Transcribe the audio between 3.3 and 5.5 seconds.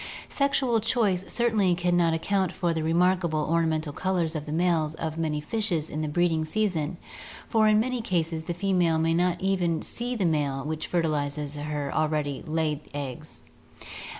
or namental colors of the males of many